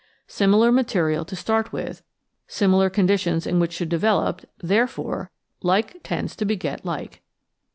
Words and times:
Similar 0.27 0.71
material 0.71 1.23
to 1.25 1.35
start 1.35 1.71
with; 1.71 2.01
similar 2.47 2.89
conditions 2.89 3.45
in 3.45 3.59
which 3.59 3.77
to 3.77 3.85
develop; 3.85 4.41
therefore 4.57 5.29
like 5.61 6.01
tends 6.01 6.35
to 6.37 6.43
beget 6.43 6.83
like. 6.83 7.21